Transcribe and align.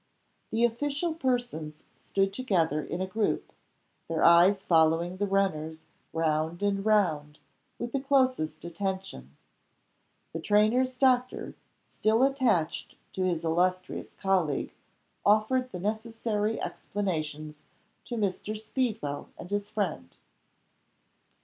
The 0.49 0.65
official 0.65 1.13
persons 1.13 1.83
stood 1.99 2.33
together 2.33 2.83
in 2.83 3.01
a 3.01 3.05
group; 3.05 3.53
their 4.07 4.23
eyes 4.23 4.63
following 4.63 5.17
the 5.17 5.27
runners 5.27 5.85
round 6.11 6.63
and 6.63 6.83
round 6.83 7.37
with 7.77 7.91
the 7.91 7.99
closest 7.99 8.65
attention. 8.65 9.37
The 10.33 10.39
trainer's 10.39 10.97
doctor, 10.97 11.53
still 11.87 12.23
attached 12.23 12.95
to 13.13 13.25
his 13.25 13.43
illustrious 13.45 14.15
colleague, 14.19 14.73
offered 15.23 15.69
the 15.69 15.79
necessary 15.79 16.59
explanations 16.59 17.65
to 18.05 18.15
Mr. 18.15 18.57
Speedwell 18.57 19.29
and 19.37 19.51
his 19.51 19.69
friend. 19.69 20.17